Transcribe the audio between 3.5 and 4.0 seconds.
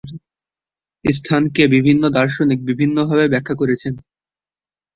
করেছেন।